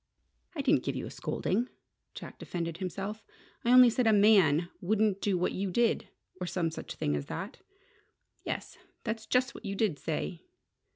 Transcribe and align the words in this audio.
"I 0.55 0.61
didn't 0.63 0.83
give 0.83 0.95
you 0.95 1.05
a 1.05 1.11
scolding," 1.11 1.69
Jack 2.15 2.39
defended 2.39 2.77
himself. 2.77 3.23
"I 3.63 3.71
only 3.71 3.91
said 3.91 4.07
a 4.07 4.11
man 4.13 4.71
wouldn't 4.81 5.21
do 5.21 5.37
what 5.37 5.51
you 5.51 5.69
did 5.69 6.09
or 6.39 6.47
some 6.47 6.71
such 6.71 6.95
thing 6.95 7.15
as 7.15 7.27
that." 7.27 7.59
"Yes. 8.43 8.79
That's 9.03 9.27
just 9.27 9.53
what 9.53 9.63
you 9.63 9.75
did 9.75 9.99
say." 9.99 10.41